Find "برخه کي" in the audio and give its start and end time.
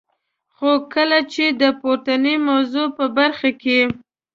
3.17-3.79